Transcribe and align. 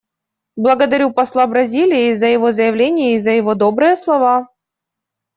Благодарю 0.55 1.11
посла 1.13 1.45
Бразилии 1.45 2.15
за 2.15 2.25
его 2.25 2.51
заявление 2.51 3.13
и 3.13 3.17
за 3.19 3.29
его 3.33 3.53
добрые 3.53 3.95
слова. 3.95 4.49